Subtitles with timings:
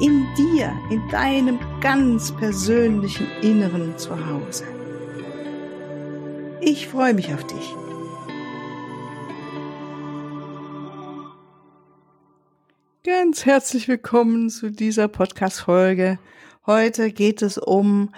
[0.00, 4.64] In dir, in deinem ganz persönlichen Inneren zu Hause.
[6.62, 7.74] Ich freue mich auf dich.
[13.04, 16.18] Ganz herzlich willkommen zu dieser Podcast-Folge.
[16.64, 18.14] Heute geht es um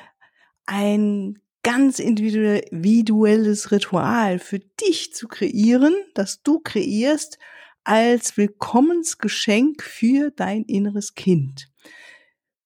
[0.67, 7.41] ein ganz individuelles Ritual für dich zu kreieren, das du kreierst
[7.83, 11.72] als Willkommensgeschenk für dein inneres Kind.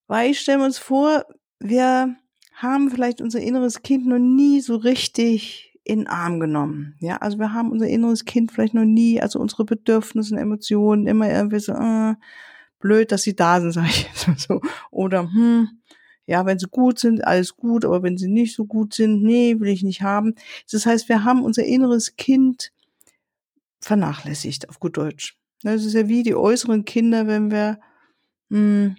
[0.07, 1.25] Weil stellen wir uns vor,
[1.59, 2.17] wir
[2.55, 6.97] haben vielleicht unser inneres Kind noch nie so richtig in den Arm genommen.
[7.01, 11.07] Ja, also wir haben unser inneres Kind vielleicht noch nie, also unsere Bedürfnisse und Emotionen
[11.07, 12.15] immer irgendwie so, äh,
[12.81, 14.61] blöd, dass sie da sind, sage ich jetzt mal so.
[14.91, 15.69] Oder, hm,
[16.27, 19.61] ja, wenn sie gut sind, alles gut, aber wenn sie nicht so gut sind, nee,
[19.61, 20.35] will ich nicht haben.
[20.71, 22.73] Das heißt, wir haben unser inneres Kind
[23.81, 25.37] vernachlässigt, auf gut Deutsch.
[25.63, 27.79] Das ist ja wie die äußeren Kinder, wenn wir
[28.49, 28.97] mh, hm,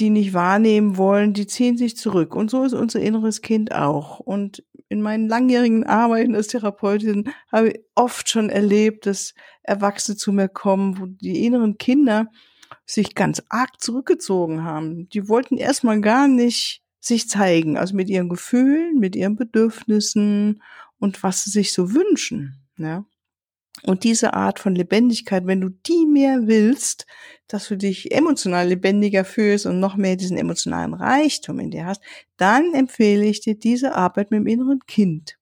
[0.00, 2.34] die nicht wahrnehmen wollen, die ziehen sich zurück.
[2.34, 4.18] Und so ist unser inneres Kind auch.
[4.18, 10.32] Und in meinen langjährigen Arbeiten als Therapeutin habe ich oft schon erlebt, dass Erwachsene zu
[10.32, 12.26] mir kommen, wo die inneren Kinder
[12.86, 15.08] sich ganz arg zurückgezogen haben.
[15.10, 20.62] Die wollten erstmal gar nicht sich zeigen, also mit ihren Gefühlen, mit ihren Bedürfnissen
[20.98, 22.56] und was sie sich so wünschen.
[22.76, 23.04] Ja.
[23.84, 27.06] Und diese Art von Lebendigkeit, wenn du die mehr willst,
[27.48, 32.02] dass du dich emotional lebendiger fühlst und noch mehr diesen emotionalen Reichtum in dir hast,
[32.36, 35.36] dann empfehle ich dir diese Arbeit mit dem inneren Kind.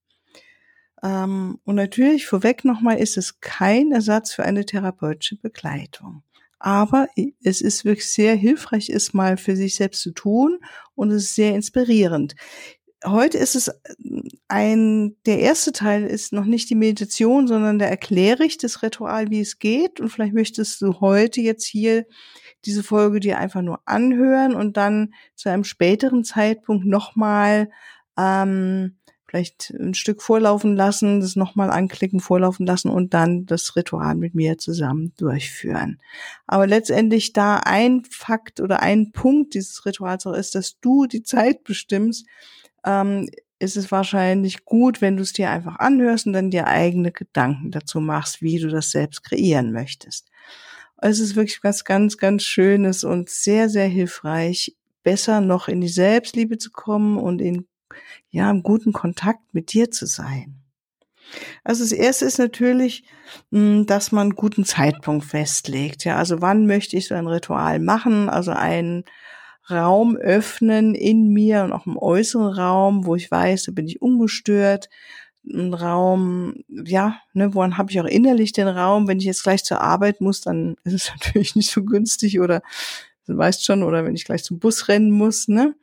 [1.03, 6.23] Ähm, und natürlich vorweg nochmal ist es kein Ersatz für eine therapeutische Begleitung.
[6.61, 7.07] Aber
[7.45, 10.59] es ist wirklich sehr hilfreich, es mal für sich selbst zu tun
[10.97, 12.35] und es ist sehr inspirierend.
[13.05, 13.71] Heute ist es
[14.49, 19.31] ein, der erste Teil ist noch nicht die Meditation, sondern da erkläre ich das Ritual,
[19.31, 20.01] wie es geht.
[20.01, 22.07] Und vielleicht möchtest du heute jetzt hier
[22.65, 27.71] diese Folge dir einfach nur anhören und dann zu einem späteren Zeitpunkt nochmal
[28.19, 28.97] ähm,
[29.29, 34.35] vielleicht ein Stück vorlaufen lassen, das nochmal anklicken, vorlaufen lassen und dann das Ritual mit
[34.35, 36.01] mir zusammen durchführen.
[36.47, 41.23] Aber letztendlich da ein Fakt oder ein Punkt dieses Rituals auch ist, dass du die
[41.23, 42.27] Zeit bestimmst,
[42.85, 43.29] ähm,
[43.59, 47.71] ist es wahrscheinlich gut, wenn du es dir einfach anhörst und dann dir eigene Gedanken
[47.71, 50.31] dazu machst, wie du das selbst kreieren möchtest.
[51.01, 55.89] Es ist wirklich was ganz, ganz Schönes und sehr, sehr hilfreich, besser noch in die
[55.89, 57.67] Selbstliebe zu kommen und in
[58.31, 60.63] ja, im guten Kontakt mit dir zu sein.
[61.65, 63.05] Also das erste ist natürlich,
[63.51, 66.05] hm, dass man einen guten Zeitpunkt festlegt.
[66.05, 68.29] Ja, also wann möchte ich so ein Ritual machen?
[68.29, 69.05] Also einen
[69.71, 74.03] Raum öffnen in mir und auch im äußeren Raum, wo ich weiß, da bin ich
[74.03, 74.89] ungestört.
[75.45, 79.09] Ein Raum, ja, ne, woran habe ich auch innerlich den Raum?
[79.09, 82.63] Wenn ich jetzt gleich zur Arbeit muss, dann ist es natürlich nicht so günstig oder
[83.27, 85.75] du weißt schon, oder wenn ich gleich zum Bus rennen muss, ne?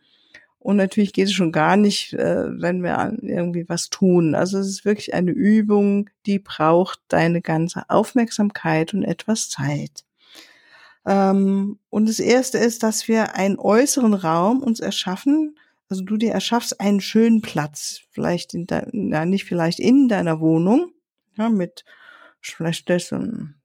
[0.66, 4.34] Und natürlich geht es schon gar nicht, äh, wenn wir irgendwie was tun.
[4.34, 10.06] Also es ist wirklich eine Übung, die braucht deine ganze Aufmerksamkeit und etwas Zeit.
[11.06, 15.58] Ähm, und das erste ist, dass wir einen äußeren Raum uns erschaffen.
[15.90, 18.02] Also du dir erschaffst einen schönen Platz.
[18.12, 20.92] Vielleicht in deiner, ja, nicht vielleicht in deiner Wohnung,
[21.38, 21.86] ja, mit,
[22.42, 23.56] vielleicht stellst du ein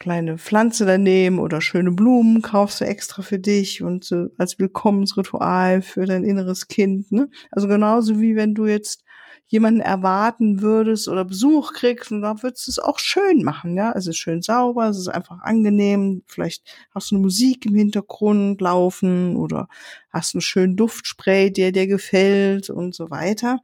[0.00, 5.82] kleine Pflanze daneben oder schöne Blumen kaufst du extra für dich und so als Willkommensritual
[5.82, 7.12] für dein inneres Kind.
[7.12, 7.30] Ne?
[7.50, 9.04] Also genauso wie wenn du jetzt
[9.46, 13.92] jemanden erwarten würdest oder Besuch kriegst und da würdest du es auch schön machen, ja.
[13.94, 16.22] Es ist schön sauber, es ist einfach angenehm.
[16.26, 19.68] Vielleicht hast du eine Musik im Hintergrund laufen oder
[20.10, 23.58] hast einen schönen Duftspray, der dir gefällt und so weiter.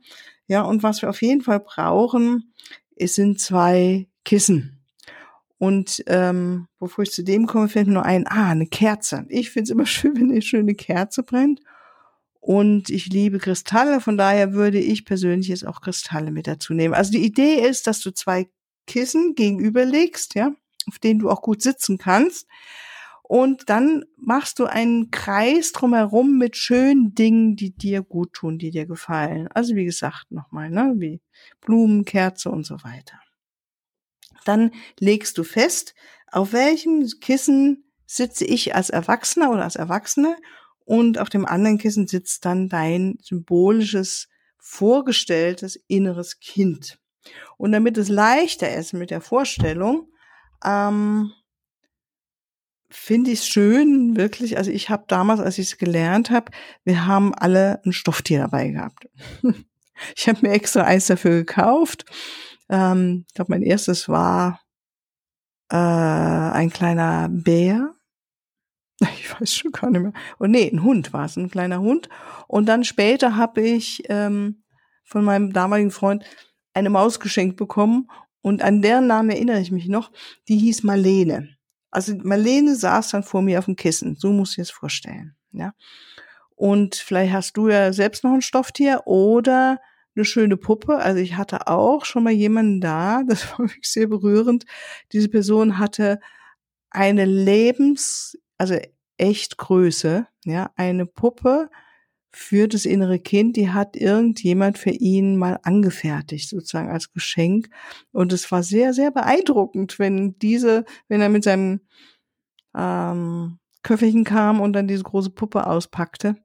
[0.47, 2.53] Ja, und was wir auf jeden Fall brauchen,
[2.97, 4.81] es sind zwei Kissen.
[5.59, 9.27] Und ähm, bevor ich zu dem komme, fällt mir nur ein, ah, eine Kerze.
[9.29, 11.61] Ich finde es immer schön, wenn eine schöne Kerze brennt.
[12.41, 16.95] Und ich liebe Kristalle, von daher würde ich persönlich jetzt auch Kristalle mit dazu nehmen.
[16.95, 18.49] Also die Idee ist, dass du zwei
[18.87, 20.53] Kissen gegenüberlegst, ja,
[20.89, 22.49] auf denen du auch gut sitzen kannst.
[23.23, 28.71] Und dann machst du einen Kreis drumherum mit schönen Dingen, die dir gut tun, die
[28.71, 29.47] dir gefallen.
[29.49, 31.21] Also wie gesagt, nochmal, ne, wie
[31.61, 33.21] Blumen, Kerze und so weiter.
[34.45, 35.95] Dann legst du fest,
[36.33, 40.37] auf welchem Kissen sitze ich als Erwachsener oder als Erwachsene
[40.85, 44.29] und auf dem anderen Kissen sitzt dann dein symbolisches,
[44.59, 46.99] vorgestelltes inneres Kind.
[47.57, 50.09] Und damit es leichter ist mit der Vorstellung,
[50.65, 51.33] ähm,
[52.91, 54.59] finde ich es schön, wirklich.
[54.59, 56.51] Also ich habe damals, als ich es gelernt habe,
[56.85, 59.09] wir haben alle ein Stofftier dabei gehabt.
[60.17, 62.05] ich habe mir extra eins dafür gekauft.
[62.69, 64.61] Ähm, ich glaube, mein erstes war
[65.71, 67.95] äh, ein kleiner Bär.
[69.45, 70.13] Ich weiß schon gar nicht mehr.
[70.39, 72.09] Und oh, nee, ein Hund war es, ein kleiner Hund.
[72.47, 74.63] Und dann später habe ich ähm,
[75.05, 76.25] von meinem damaligen Freund
[76.75, 78.09] eine Maus geschenkt bekommen.
[78.43, 80.11] Und an deren Namen erinnere ich mich noch.
[80.49, 81.57] Die hieß Marlene.
[81.91, 84.17] Also Marlene saß dann vor mir auf dem Kissen.
[84.17, 85.37] So muss ich es vorstellen.
[85.53, 85.75] Ja.
[86.55, 89.79] Und vielleicht hast du ja selbst noch ein Stofftier oder
[90.15, 90.97] eine schöne Puppe.
[90.97, 94.65] Also ich hatte auch schon mal jemanden da, das war wirklich sehr berührend.
[95.13, 96.21] Diese Person hatte
[96.91, 98.77] eine Lebens, also
[99.21, 101.71] echt Größe, ja, eine Puppe
[102.33, 107.69] für das innere Kind, die hat irgendjemand für ihn mal angefertigt, sozusagen als Geschenk.
[108.13, 111.81] Und es war sehr, sehr beeindruckend, wenn diese, wenn er mit seinem
[112.77, 116.37] ähm, Köfferchen kam und dann diese große Puppe auspackte.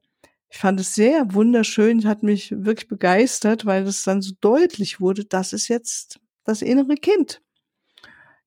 [0.48, 5.24] Ich fand es sehr wunderschön, hat mich wirklich begeistert, weil es dann so deutlich wurde,
[5.24, 7.42] das ist jetzt das innere Kind.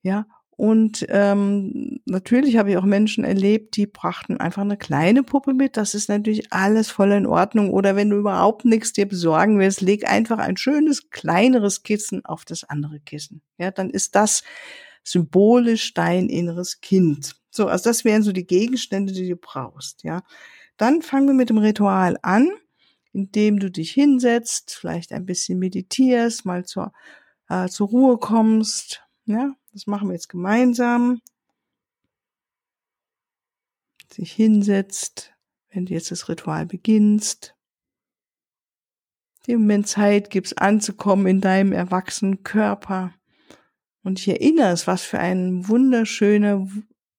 [0.01, 0.25] Ja,
[0.59, 5.77] und ähm, natürlich habe ich auch Menschen erlebt, die brachten einfach eine kleine Puppe mit.
[5.77, 7.71] Das ist natürlich alles voll in Ordnung.
[7.71, 12.43] Oder wenn du überhaupt nichts dir besorgen willst, leg einfach ein schönes, kleineres Kissen auf
[12.43, 13.41] das andere Kissen.
[13.57, 14.43] Ja, dann ist das
[15.01, 17.37] symbolisch dein inneres Kind.
[17.51, 20.03] So, also das wären so die Gegenstände, die du brauchst.
[20.03, 20.23] Ja,
[20.75, 22.49] dann fangen wir mit dem Ritual an,
[23.13, 26.91] indem du dich hinsetzt, vielleicht ein bisschen meditierst, mal zur,
[27.47, 29.03] äh, zur Ruhe kommst.
[29.23, 31.21] Ja, das machen wir jetzt gemeinsam.
[34.11, 35.33] Sich hinsetzt,
[35.69, 37.55] wenn du jetzt das Ritual beginnst.
[39.47, 43.13] Dem Moment Zeit gibst anzukommen in deinem erwachsenen Körper
[44.03, 46.67] und dich erinnerst, was für ein wunderschöner,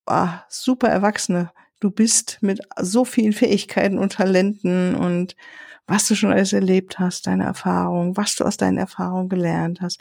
[0.07, 5.35] ah, super Erwachsene du bist mit so vielen Fähigkeiten und Talenten und
[5.87, 9.99] was du schon alles erlebt hast, deine Erfahrungen, was du aus deinen Erfahrungen gelernt hast.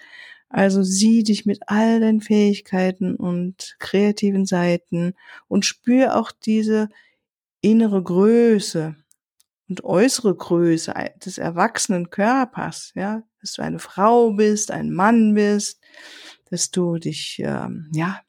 [0.50, 5.14] Also sieh dich mit all deinen Fähigkeiten und kreativen Seiten
[5.48, 6.90] und spür auch diese
[7.62, 8.96] innere Größe
[9.70, 10.94] und äußere Größe
[11.24, 15.80] des erwachsenen Körpers, ja, dass du eine Frau bist, ein Mann bist,
[16.50, 18.20] dass du dich, ähm, ja,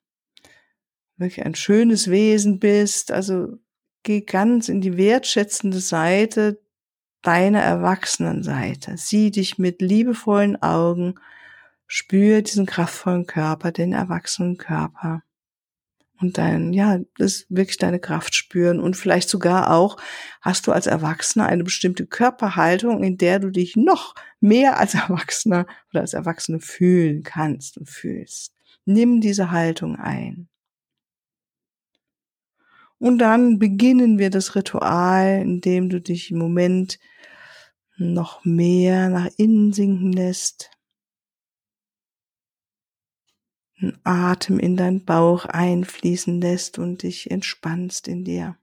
[1.16, 3.12] wirklich ein schönes Wesen bist.
[3.12, 3.58] Also
[4.02, 6.60] geh ganz in die wertschätzende Seite
[7.22, 8.96] deiner Erwachsenenseite.
[8.96, 11.14] Sieh dich mit liebevollen Augen
[11.92, 15.24] Spür diesen kraftvollen Körper, den erwachsenen Körper.
[16.20, 18.78] Und dein, ja, das wirklich deine Kraft spüren.
[18.78, 19.96] Und vielleicht sogar auch,
[20.40, 25.66] hast du als Erwachsener eine bestimmte Körperhaltung, in der du dich noch mehr als Erwachsener
[25.90, 28.54] oder als Erwachsene fühlen kannst und fühlst.
[28.84, 30.48] Nimm diese Haltung ein.
[32.98, 37.00] Und dann beginnen wir das Ritual, indem du dich im Moment
[37.96, 40.70] noch mehr nach innen sinken lässt
[44.04, 48.56] Atem in deinen Bauch einfließen lässt und dich entspannst in dir.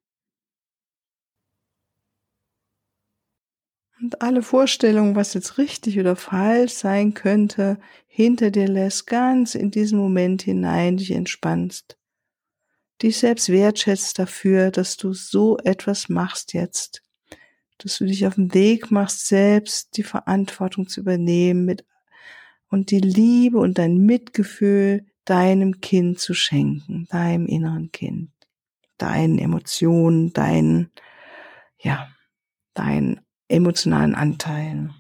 [3.99, 9.71] Und alle Vorstellungen, was jetzt richtig oder falsch sein könnte, hinter dir lässt, ganz in
[9.71, 11.97] diesen Moment hinein dich entspannst.
[13.01, 17.03] Dich selbst wertschätzt dafür, dass du so etwas machst jetzt.
[17.79, 21.85] Dass du dich auf den Weg machst, selbst die Verantwortung zu übernehmen mit
[22.69, 28.31] und die Liebe und dein Mitgefühl deinem Kind zu schenken, deinem inneren Kind,
[28.97, 30.91] deinen Emotionen, deinen,
[31.79, 32.07] ja,
[32.73, 33.19] deinen
[33.49, 34.93] emotionalen Anteilen.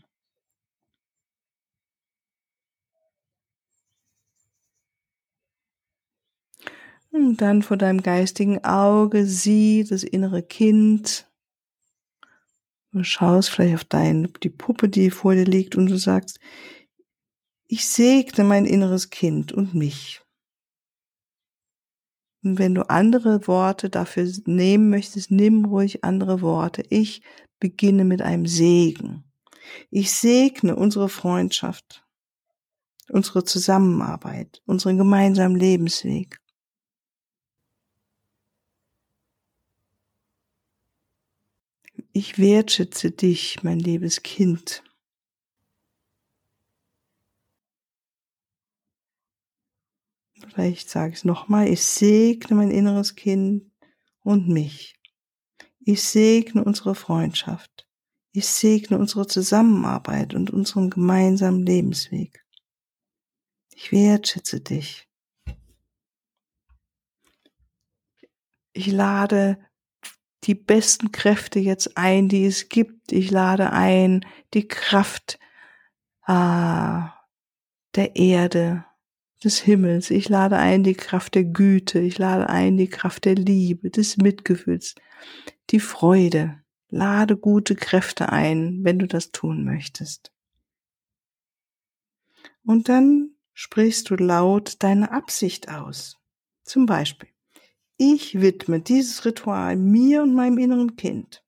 [7.11, 11.27] Und dann vor deinem geistigen Auge sieh das innere Kind.
[12.91, 16.39] Du schaust vielleicht auf deine, die Puppe, die vor dir liegt und du sagst,
[17.67, 20.21] ich segne mein inneres Kind und mich.
[22.43, 26.83] Und wenn du andere Worte dafür nehmen möchtest, nimm ruhig andere Worte.
[26.89, 27.21] Ich
[27.59, 29.25] beginne mit einem Segen.
[29.89, 32.05] Ich segne unsere Freundschaft,
[33.09, 36.39] unsere Zusammenarbeit, unseren gemeinsamen Lebensweg.
[42.13, 44.83] Ich wertschätze dich, mein liebes Kind.
[50.47, 53.71] Vielleicht sage ich es nochmal, ich segne mein inneres Kind
[54.23, 54.95] und mich.
[55.79, 57.87] Ich segne unsere Freundschaft.
[58.31, 62.45] Ich segne unsere Zusammenarbeit und unseren gemeinsamen Lebensweg.
[63.73, 65.07] Ich wertschätze dich.
[68.73, 69.59] Ich lade
[70.43, 73.11] die besten Kräfte jetzt ein, die es gibt.
[73.11, 75.39] Ich lade ein die Kraft
[76.27, 77.01] äh,
[77.95, 78.85] der Erde,
[79.43, 80.09] des Himmels.
[80.09, 81.99] Ich lade ein die Kraft der Güte.
[81.99, 84.95] Ich lade ein die Kraft der Liebe, des Mitgefühls,
[85.69, 86.61] die Freude.
[86.89, 90.31] Lade gute Kräfte ein, wenn du das tun möchtest.
[92.63, 96.17] Und dann sprichst du laut deine Absicht aus.
[96.63, 97.29] Zum Beispiel,
[97.97, 101.43] ich widme dieses Ritual mir und meinem inneren Kind.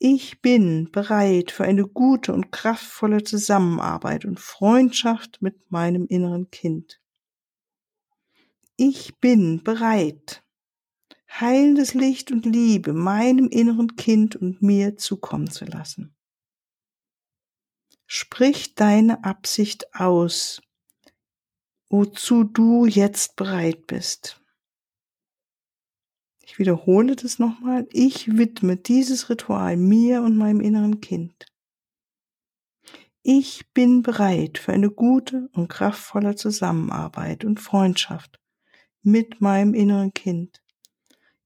[0.00, 7.00] Ich bin bereit für eine gute und kraftvolle Zusammenarbeit und Freundschaft mit meinem inneren Kind.
[8.76, 10.44] Ich bin bereit,
[11.28, 16.14] heilendes Licht und Liebe meinem inneren Kind und mir zukommen zu lassen.
[18.06, 20.62] Sprich deine Absicht aus,
[21.90, 24.37] wozu du jetzt bereit bist.
[26.58, 27.86] Wiederhole das nochmal.
[27.92, 31.46] Ich widme dieses Ritual mir und meinem inneren Kind.
[33.22, 38.40] Ich bin bereit für eine gute und kraftvolle Zusammenarbeit und Freundschaft
[39.02, 40.60] mit meinem inneren Kind.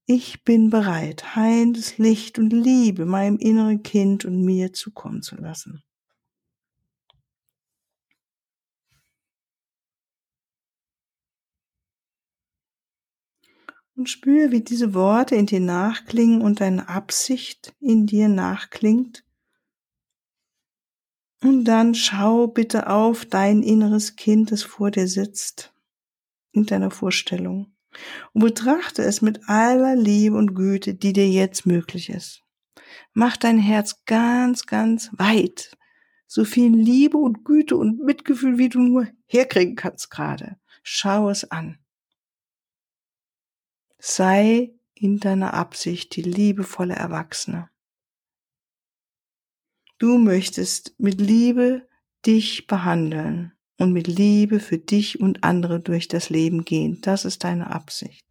[0.05, 5.83] Ich bin bereit, heilendes Licht und Liebe meinem inneren Kind und mir zukommen zu lassen.
[14.03, 19.23] Und spüre, wie diese Worte in dir nachklingen und deine Absicht in dir nachklingt.
[21.41, 25.73] Und dann schau bitte auf dein inneres Kind, das vor dir sitzt,
[26.51, 27.77] in deiner Vorstellung.
[28.33, 32.43] Und betrachte es mit aller Liebe und Güte, die dir jetzt möglich ist.
[33.13, 35.77] Mach dein Herz ganz, ganz weit.
[36.27, 40.57] So viel Liebe und Güte und Mitgefühl, wie du nur herkriegen kannst gerade.
[40.83, 41.77] Schau es an.
[44.05, 47.69] Sei in deiner Absicht die liebevolle Erwachsene.
[49.97, 51.87] Du möchtest mit Liebe
[52.25, 56.99] dich behandeln und mit Liebe für dich und andere durch das Leben gehen.
[56.99, 58.25] Das ist deine Absicht.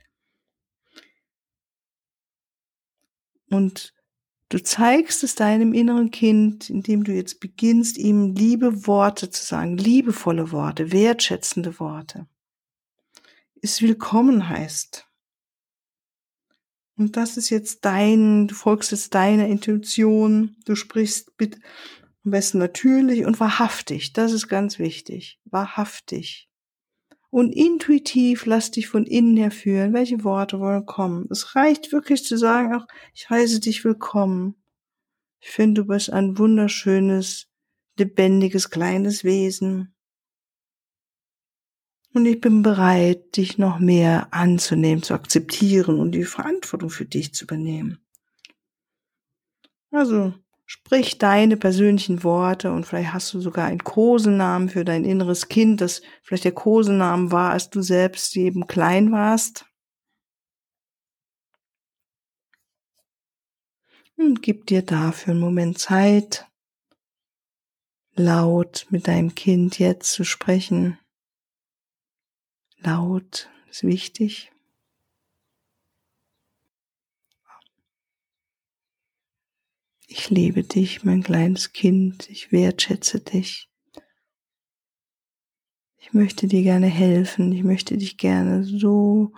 [3.48, 3.94] Und
[4.50, 9.78] du zeigst es deinem inneren Kind, indem du jetzt beginnst, ihm liebe Worte zu sagen,
[9.78, 12.28] liebevolle Worte, wertschätzende Worte.
[13.62, 15.08] Es willkommen heißt.
[16.96, 21.58] Und das ist jetzt dein, du folgst jetzt deiner Intuition, du sprichst mit,
[22.24, 24.12] am besten natürlich und wahrhaftig.
[24.12, 25.40] Das ist ganz wichtig.
[25.44, 26.48] Wahrhaftig.
[27.30, 29.94] Und intuitiv lass dich von innen her führen.
[29.94, 31.26] Welche Worte wollen kommen?
[31.30, 34.62] Es reicht wirklich zu sagen, auch, ich heiße dich willkommen.
[35.40, 37.48] Ich finde, du bist ein wunderschönes,
[37.98, 39.91] lebendiges, kleines Wesen.
[42.14, 47.32] Und ich bin bereit, dich noch mehr anzunehmen, zu akzeptieren und die Verantwortung für dich
[47.32, 47.98] zu übernehmen.
[49.90, 50.34] Also,
[50.66, 55.80] sprich deine persönlichen Worte und vielleicht hast du sogar einen Kosenamen für dein inneres Kind,
[55.80, 59.64] das vielleicht der Kosenamen war, als du selbst eben klein warst.
[64.16, 66.46] Und gib dir dafür einen Moment Zeit,
[68.14, 70.98] laut mit deinem Kind jetzt zu sprechen
[72.84, 74.52] laut, ist wichtig.
[80.06, 83.70] Ich liebe dich, mein kleines Kind, ich wertschätze dich.
[85.96, 89.32] Ich möchte dir gerne helfen, ich möchte dich gerne so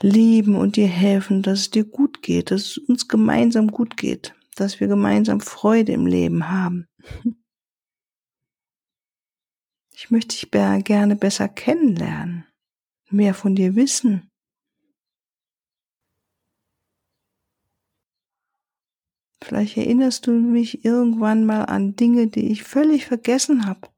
[0.00, 4.34] lieben und dir helfen, dass es dir gut geht, dass es uns gemeinsam gut geht,
[4.56, 6.88] dass wir gemeinsam Freude im Leben haben.
[10.02, 10.50] Ich möchte dich
[10.84, 12.44] gerne besser kennenlernen,
[13.10, 14.28] mehr von dir wissen.
[19.40, 23.90] Vielleicht erinnerst du mich irgendwann mal an Dinge, die ich völlig vergessen habe.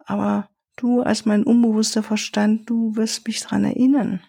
[0.00, 4.22] Aber du als mein unbewusster Verstand, du wirst mich daran erinnern.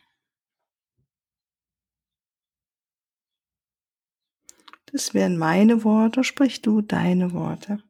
[4.86, 7.84] Das wären meine Worte, sprich du deine Worte.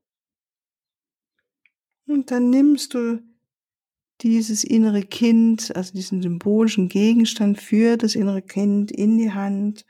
[2.05, 3.21] Und dann nimmst du
[4.21, 9.85] dieses innere Kind, also diesen symbolischen Gegenstand für das innere Kind in die Hand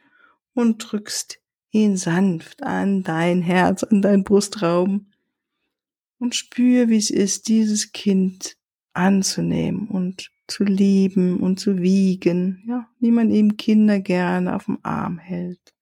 [0.53, 1.39] und drückst
[1.71, 5.07] ihn sanft an dein Herz, an dein Brustraum
[6.19, 8.57] und spür, wie es ist, dieses Kind
[8.93, 14.77] anzunehmen und zu lieben und zu wiegen, ja, wie man eben Kinder gerne auf dem
[14.83, 15.73] Arm hält.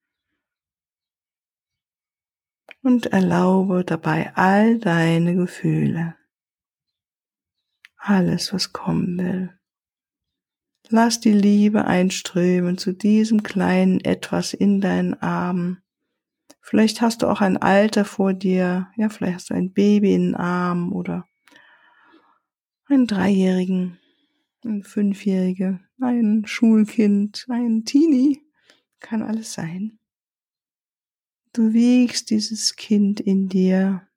[2.82, 6.16] und erlaube dabei all deine Gefühle.
[8.04, 9.56] Alles, was kommen will.
[10.88, 15.80] Lass die Liebe einströmen zu diesem kleinen Etwas in deinen Armen.
[16.60, 20.22] Vielleicht hast du auch ein Alter vor dir, ja, vielleicht hast du ein Baby in
[20.22, 21.24] den Armen oder
[22.86, 24.00] einen Dreijährigen,
[24.64, 28.42] ein Fünfjährige, ein Schulkind, ein Teenie,
[28.98, 30.00] kann alles sein.
[31.52, 34.08] Du wiegst dieses Kind in dir,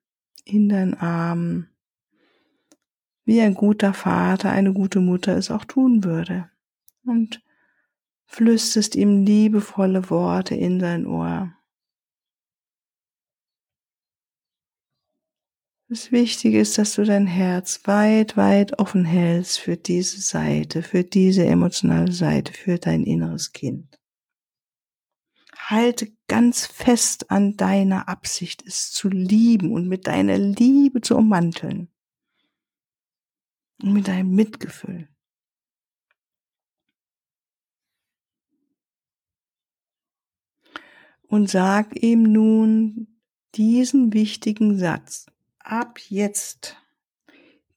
[0.44, 1.68] in deinen Armen,
[3.26, 6.48] wie ein guter Vater, eine gute Mutter es auch tun würde.
[7.04, 7.42] Und
[8.24, 11.52] flüsterst ihm liebevolle Worte in sein Ohr.
[15.88, 21.04] Das Wichtige ist, dass du dein Herz weit, weit offen hältst für diese Seite, für
[21.04, 24.00] diese emotionale Seite, für dein inneres Kind.
[25.56, 31.88] Halte ganz fest an deiner Absicht, es zu lieben und mit deiner Liebe zu ummanteln.
[33.82, 35.08] Und mit deinem Mitgefühl.
[41.28, 43.20] Und sag ihm nun
[43.54, 45.26] diesen wichtigen Satz
[45.66, 46.76] ab jetzt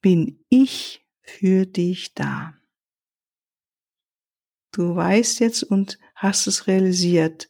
[0.02, 2.54] bin ich für dich da.
[4.72, 7.50] Du weißt jetzt und hast es realisiert.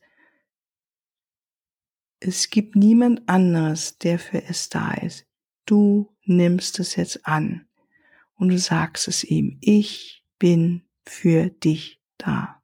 [2.20, 5.27] Es gibt niemand anderes, der für es da ist.
[5.65, 7.69] Du nimmst es jetzt an
[8.39, 9.58] und du sagst es ihm.
[9.62, 12.55] Ich bin für dich da.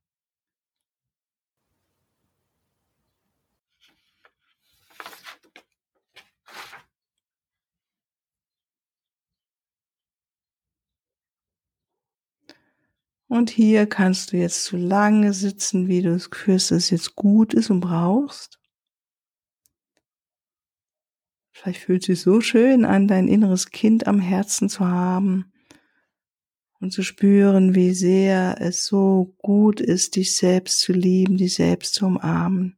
[13.28, 17.16] Und hier kannst du jetzt so lange sitzen, wie du es spürst, dass es jetzt
[17.16, 18.60] gut ist und brauchst.
[21.52, 25.52] Vielleicht fühlt es sich so schön an, dein inneres Kind am Herzen zu haben
[26.86, 31.96] und zu spüren, wie sehr es so gut ist, dich selbst zu lieben, dich selbst
[31.96, 32.78] zu umarmen.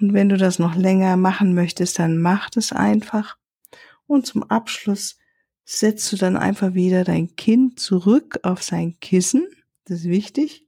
[0.00, 3.36] Und wenn du das noch länger machen möchtest, dann mach es einfach.
[4.08, 5.18] Und zum Abschluss
[5.64, 9.46] setzt du dann einfach wieder dein Kind zurück auf sein Kissen,
[9.84, 10.66] das ist wichtig,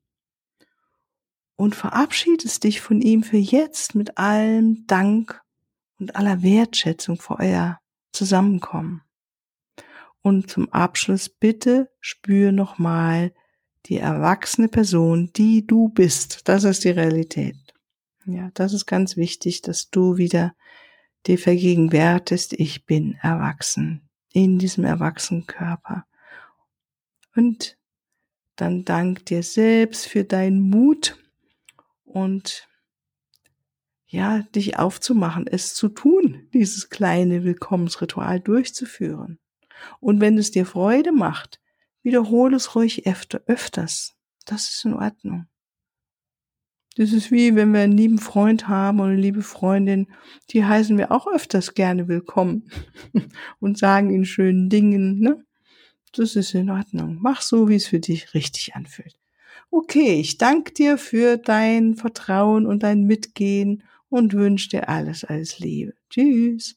[1.57, 5.41] und verabschiedest dich von ihm für jetzt mit allem Dank
[5.99, 7.81] und aller Wertschätzung für euer
[8.13, 9.03] Zusammenkommen.
[10.29, 13.33] Und zum Abschluss bitte spür nochmal
[13.87, 16.47] die erwachsene Person, die du bist.
[16.47, 17.57] Das ist die Realität.
[18.27, 20.55] Ja, das ist ganz wichtig, dass du wieder
[21.27, 26.05] dir vergegenwärtigst, ich bin erwachsen in diesem erwachsenen Körper.
[27.35, 27.79] Und
[28.57, 31.17] dann dank dir selbst für deinen Mut
[32.05, 32.69] und
[34.05, 39.39] ja, dich aufzumachen, es zu tun, dieses kleine Willkommensritual durchzuführen.
[40.01, 41.61] Und wenn es dir Freude macht,
[42.03, 44.15] wiederhole es ruhig öfter, öfters.
[44.45, 45.47] Das ist in Ordnung.
[46.97, 50.09] Das ist wie, wenn wir einen lieben Freund haben oder eine liebe Freundin,
[50.51, 52.71] die heißen wir auch öfters gerne willkommen
[53.61, 55.45] und sagen ihnen schönen Dingen, ne?
[56.13, 57.19] Das ist in Ordnung.
[57.21, 59.17] Mach so, wie es für dich richtig anfühlt.
[59.71, 65.59] Okay, ich danke dir für dein Vertrauen und dein Mitgehen und wünsche dir alles, alles
[65.59, 65.93] Liebe.
[66.11, 66.77] Tschüss.